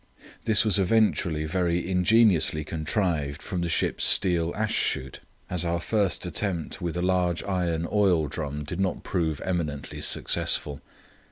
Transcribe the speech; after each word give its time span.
This 0.45 0.65
was 0.65 0.79
eventually 0.79 1.45
very 1.45 1.87
ingeniously 1.87 2.63
contrived 2.63 3.39
from 3.43 3.61
the 3.61 3.69
ship's 3.69 4.03
steel 4.03 4.51
ash 4.57 4.73
shoot, 4.73 5.19
as 5.47 5.63
our 5.63 5.79
first 5.79 6.25
attempt 6.25 6.81
with 6.81 6.97
a 6.97 7.03
large 7.03 7.43
iron 7.43 7.87
oil 7.91 8.27
drum 8.27 8.63
did 8.63 8.79
not 8.79 9.03
prove 9.03 9.39
eminently 9.45 10.01
successful. 10.01 10.81